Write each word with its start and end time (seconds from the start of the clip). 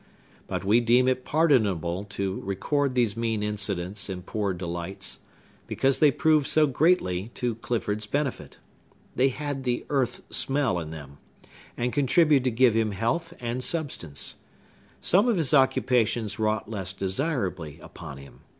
But 0.47 0.65
we 0.65 0.79
deem 0.79 1.07
it 1.07 1.25
pardonable 1.25 2.05
to 2.05 2.41
record 2.43 2.95
these 2.95 3.15
mean 3.15 3.43
incidents 3.43 4.09
and 4.09 4.25
poor 4.25 4.51
delights, 4.51 5.19
because 5.67 5.99
they 5.99 6.09
proved 6.09 6.47
so 6.47 6.65
greatly 6.65 7.27
to 7.35 7.53
Clifford's 7.53 8.07
benefit. 8.07 8.57
They 9.15 9.27
had 9.29 9.63
the 9.63 9.85
earth 9.91 10.23
smell 10.31 10.79
in 10.79 10.89
them, 10.89 11.19
and 11.77 11.93
contributed 11.93 12.45
to 12.45 12.49
give 12.49 12.73
him 12.73 12.93
health 12.93 13.35
and 13.39 13.63
substance. 13.63 14.37
Some 15.01 15.27
of 15.27 15.37
his 15.37 15.53
occupations 15.53 16.39
wrought 16.39 16.67
less 16.67 16.93
desirably 16.93 17.79
upon 17.79 18.17
him. 18.17 18.39